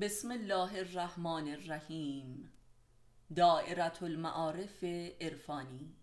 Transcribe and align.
بسم 0.00 0.30
الله 0.32 0.78
الرحمن 0.78 1.48
الرحیم. 1.48 2.52
دائرة 3.36 3.98
المعارف 4.02 4.84
عرفانی. 5.20 5.96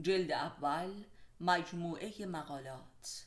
جلد 0.00 0.32
اول 0.32 1.04
مجموعه 1.40 2.26
مقالات. 2.26 3.26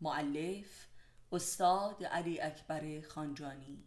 معلف 0.00 0.88
استاد 1.32 2.04
علی 2.04 2.40
اکبر 2.40 3.00
خانجانی. 3.08 3.84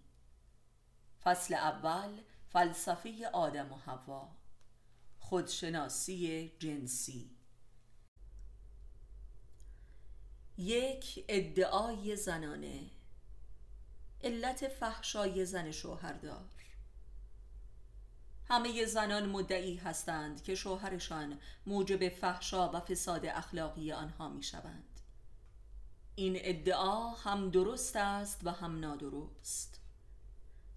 فصل 1.23 1.53
اول 1.53 2.21
فلسفه 2.49 3.29
آدم 3.33 3.71
و 3.71 3.75
حوا. 3.75 4.35
خودشناسی 5.19 6.51
جنسی. 6.59 7.35
یک 10.57 11.25
ادعای 11.29 12.15
زنانه. 12.15 12.98
علت 14.23 14.67
فحشای 14.67 15.45
زن 15.45 15.71
شوهردار. 15.71 16.45
همه 18.47 18.85
زنان 18.85 19.29
مدعی 19.29 19.75
هستند 19.75 20.43
که 20.43 20.55
شوهرشان 20.55 21.39
موجب 21.65 22.09
فحشا 22.09 22.71
و 22.71 22.79
فساد 22.79 23.25
اخلاقی 23.25 23.91
آنها 23.91 24.29
می 24.29 24.43
شوند 24.43 24.99
این 26.15 26.37
ادعا 26.39 27.09
هم 27.09 27.49
درست 27.49 27.95
است 27.95 28.41
و 28.43 28.51
هم 28.51 28.79
نادرست. 28.79 29.79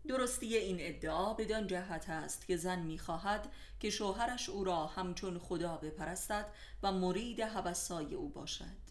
درستی 0.08 0.56
این 0.56 0.76
ادعا 0.80 1.34
بدان 1.34 1.66
جهت 1.66 2.10
است 2.10 2.46
که 2.46 2.56
زن 2.56 2.78
می‌خواهد 2.78 3.52
که 3.80 3.90
شوهرش 3.90 4.48
او 4.48 4.64
را 4.64 4.86
همچون 4.86 5.38
خدا 5.38 5.76
بپرستد 5.76 6.46
و 6.82 6.92
مرید 6.92 7.40
هوسای 7.40 8.14
او 8.14 8.28
باشد. 8.28 8.82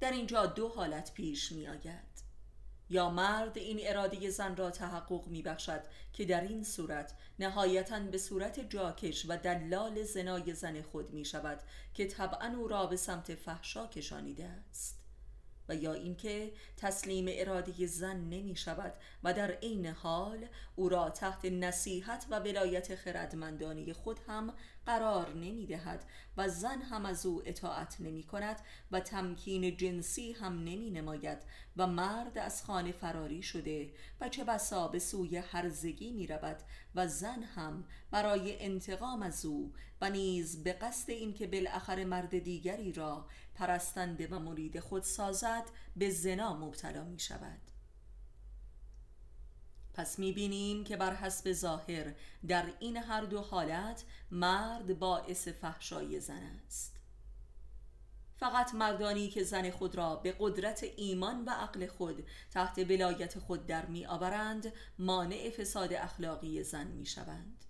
در 0.00 0.12
اینجا 0.12 0.46
دو 0.46 0.68
حالت 0.68 1.14
پیش 1.14 1.52
می 1.52 1.68
آید 1.68 2.31
یا 2.92 3.10
مرد 3.10 3.58
این 3.58 3.78
اراده 3.82 4.30
زن 4.30 4.56
را 4.56 4.70
تحقق 4.70 5.26
می 5.26 5.42
بخشد 5.42 5.80
که 6.12 6.24
در 6.24 6.40
این 6.40 6.64
صورت 6.64 7.14
نهایتا 7.38 8.00
به 8.00 8.18
صورت 8.18 8.60
جاکش 8.70 9.26
و 9.28 9.36
دلال 9.36 10.02
زنای 10.02 10.54
زن 10.54 10.82
خود 10.82 11.10
می 11.10 11.24
شود 11.24 11.60
که 11.94 12.06
طبعا 12.06 12.54
او 12.58 12.68
را 12.68 12.86
به 12.86 12.96
سمت 12.96 13.34
فحشا 13.34 13.86
کشانیده 13.86 14.44
است. 14.44 15.02
و 15.68 15.74
یا 15.74 15.92
اینکه 15.92 16.52
تسلیم 16.76 17.26
اراده 17.28 17.86
زن 17.86 18.16
نمی 18.16 18.56
شود 18.56 18.94
و 19.22 19.32
در 19.32 19.50
عین 19.50 19.86
حال 19.86 20.46
او 20.76 20.88
را 20.88 21.10
تحت 21.10 21.44
نصیحت 21.44 22.26
و 22.30 22.38
ولایت 22.38 22.94
خردمندانی 22.94 23.92
خود 23.92 24.20
هم 24.28 24.54
قرار 24.86 25.34
نمی 25.34 25.66
دهد 25.66 26.04
و 26.36 26.48
زن 26.48 26.82
هم 26.82 27.06
از 27.06 27.26
او 27.26 27.42
اطاعت 27.44 27.96
نمی 28.00 28.22
کند 28.22 28.60
و 28.90 29.00
تمکین 29.00 29.76
جنسی 29.76 30.32
هم 30.32 30.58
نمی 30.58 30.90
نماید 30.90 31.38
و 31.76 31.86
مرد 31.86 32.38
از 32.38 32.64
خانه 32.64 32.92
فراری 32.92 33.42
شده 33.42 33.90
و 34.20 34.28
چه 34.28 34.44
بسا 34.44 34.88
به 34.88 34.98
سوی 34.98 35.36
هرزگی 35.36 36.12
می 36.12 36.26
رود 36.26 36.56
و 36.94 37.06
زن 37.06 37.42
هم 37.42 37.84
برای 38.10 38.64
انتقام 38.64 39.22
از 39.22 39.44
او 39.44 39.72
و 40.00 40.10
نیز 40.10 40.62
به 40.62 40.72
قصد 40.72 41.10
اینکه 41.10 41.46
بالاخره 41.46 42.04
مرد 42.04 42.38
دیگری 42.38 42.92
را 42.92 43.26
پرستنده 43.54 44.26
و 44.26 44.38
مرید 44.38 44.80
خود 44.80 45.02
سازد 45.02 45.64
به 45.96 46.10
زنا 46.10 46.56
مبتلا 46.56 47.04
می 47.04 47.18
شود 47.18 47.71
پس 49.94 50.18
می 50.18 50.32
بینیم 50.32 50.84
که 50.84 50.96
بر 50.96 51.14
حسب 51.14 51.52
ظاهر 51.52 52.14
در 52.48 52.72
این 52.80 52.96
هر 52.96 53.20
دو 53.20 53.40
حالت 53.40 54.04
مرد 54.30 54.98
باعث 54.98 55.48
فحشای 55.48 56.20
زن 56.20 56.42
است. 56.66 56.96
فقط 58.36 58.74
مردانی 58.74 59.28
که 59.28 59.44
زن 59.44 59.70
خود 59.70 59.94
را 59.94 60.16
به 60.16 60.36
قدرت 60.38 60.84
ایمان 60.96 61.44
و 61.44 61.50
عقل 61.50 61.86
خود 61.86 62.24
تحت 62.50 62.78
ولایت 62.78 63.38
خود 63.38 63.66
در 63.66 63.86
می 63.86 64.06
آورند 64.06 64.72
مانع 64.98 65.50
فساد 65.50 65.92
اخلاقی 65.92 66.62
زن 66.62 66.86
می 66.86 67.06
شوند 67.06 67.64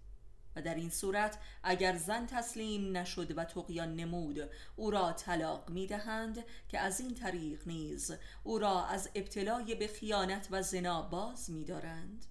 و 0.57 0.63
در 0.63 0.75
این 0.75 0.91
صورت 0.91 1.39
اگر 1.63 1.97
زن 1.97 2.27
تسلیم 2.27 2.97
نشد 2.97 3.39
و 3.39 3.45
تقیان 3.45 3.97
نمود 3.97 4.51
او 4.77 4.91
را 4.91 5.13
طلاق 5.13 5.71
می 5.71 5.87
دهند 5.87 6.45
که 6.69 6.79
از 6.79 7.01
این 7.01 7.15
طریق 7.15 7.69
نیز 7.69 8.13
او 8.43 8.59
را 8.59 8.85
از 8.85 9.11
ابتلای 9.15 9.75
به 9.75 9.87
خیانت 9.87 10.49
و 10.51 10.63
زنا 10.63 11.03
باز 11.03 11.51
می 11.51 11.65
دارند 11.65 12.27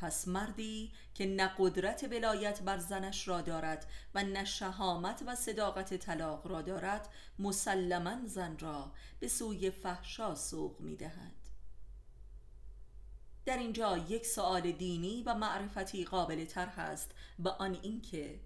پس 0.00 0.28
مردی 0.28 0.92
که 1.14 1.26
نه 1.26 1.50
قدرت 1.58 2.04
ولایت 2.10 2.62
بر 2.62 2.78
زنش 2.78 3.28
را 3.28 3.40
دارد 3.40 3.86
و 4.14 4.22
نه 4.24 4.44
شهامت 4.44 5.22
و 5.26 5.34
صداقت 5.34 5.94
طلاق 5.94 6.46
را 6.46 6.62
دارد 6.62 7.08
مسلما 7.38 8.26
زن 8.26 8.58
را 8.58 8.92
به 9.20 9.28
سوی 9.28 9.70
فحشا 9.70 10.34
سوق 10.34 10.80
می 10.80 10.96
دهد 10.96 11.39
در 13.50 13.58
اینجا 13.58 13.96
یک 13.96 14.26
سوال 14.26 14.72
دینی 14.72 15.22
و 15.26 15.34
معرفتی 15.34 16.04
قابل 16.04 16.44
طرح 16.44 16.78
است 16.78 17.10
به 17.38 17.50
آن 17.50 17.78
اینکه 17.82 18.40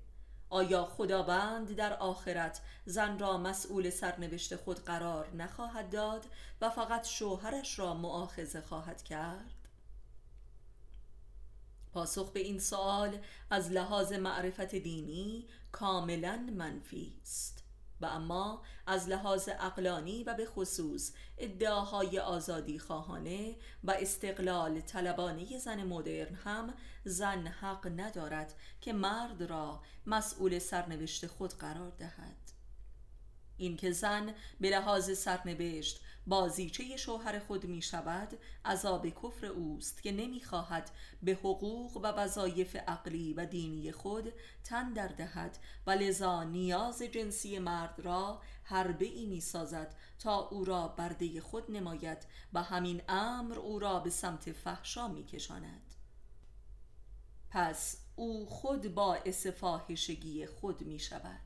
آیا 0.50 0.84
خداوند 0.84 1.76
در 1.76 1.92
آخرت 1.92 2.60
زن 2.86 3.18
را 3.18 3.38
مسئول 3.38 3.90
سرنوشت 3.90 4.56
خود 4.56 4.84
قرار 4.84 5.34
نخواهد 5.34 5.90
داد 5.90 6.26
و 6.60 6.70
فقط 6.70 7.06
شوهرش 7.06 7.78
را 7.78 7.94
معاخذه 7.94 8.60
خواهد 8.60 9.02
کرد؟ 9.02 9.68
پاسخ 11.92 12.32
به 12.32 12.40
این 12.40 12.58
سوال 12.58 13.18
از 13.50 13.70
لحاظ 13.70 14.12
معرفت 14.12 14.74
دینی 14.74 15.48
کاملا 15.72 16.36
منفی 16.56 17.12
است 17.22 17.63
و 18.04 18.06
اما 18.06 18.62
از 18.86 19.08
لحاظ 19.08 19.48
اقلانی 19.60 20.24
و 20.24 20.34
به 20.34 20.46
خصوص 20.46 21.12
ادعاهای 21.38 22.18
آزادی 22.18 22.78
خواهانه 22.78 23.56
و 23.84 23.90
استقلال 23.90 24.80
طلبانه 24.80 25.58
زن 25.58 25.82
مدرن 25.82 26.34
هم 26.34 26.74
زن 27.04 27.46
حق 27.46 27.92
ندارد 27.96 28.54
که 28.80 28.92
مرد 28.92 29.42
را 29.42 29.82
مسئول 30.06 30.58
سرنوشت 30.58 31.26
خود 31.26 31.54
قرار 31.54 31.90
دهد. 31.90 32.43
اینکه 33.56 33.90
زن 33.90 34.34
به 34.60 34.70
لحاظ 34.70 35.18
سرنوشت 35.18 36.00
بازیچه 36.26 36.96
شوهر 36.96 37.38
خود 37.38 37.64
می 37.64 37.82
شود 37.82 38.38
عذاب 38.64 39.08
کفر 39.08 39.46
اوست 39.46 40.02
که 40.02 40.12
نمی 40.12 40.40
خواهد 40.40 40.90
به 41.22 41.32
حقوق 41.32 41.96
و 41.96 42.00
وظایف 42.00 42.76
عقلی 42.76 43.32
و 43.32 43.46
دینی 43.46 43.92
خود 43.92 44.32
تن 44.64 44.92
در 44.92 45.08
دهد 45.08 45.58
و 45.86 45.90
لذا 45.90 46.42
نیاز 46.42 47.02
جنسی 47.02 47.58
مرد 47.58 48.00
را 48.00 48.40
حربه 48.62 49.06
ای 49.06 49.26
می 49.26 49.40
سازد 49.40 49.94
تا 50.18 50.48
او 50.48 50.64
را 50.64 50.88
برده 50.88 51.40
خود 51.40 51.70
نماید 51.70 52.18
و 52.52 52.62
همین 52.62 53.02
امر 53.08 53.58
او 53.58 53.78
را 53.78 54.00
به 54.00 54.10
سمت 54.10 54.52
فحشا 54.52 55.08
می 55.08 55.24
کشاند 55.24 55.94
پس 57.50 57.96
او 58.16 58.46
خود 58.46 58.94
باعث 58.94 59.46
فاحشگی 59.46 60.46
خود 60.46 60.82
می 60.82 60.98
شود 60.98 61.40